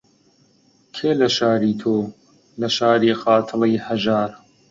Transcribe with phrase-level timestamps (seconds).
[0.95, 1.95] کێ لە شاری تۆ،
[2.61, 4.29] لە شاری قاتڵی هەژار